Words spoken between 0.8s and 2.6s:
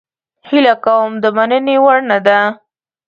کوم د مننې وړ نه ده.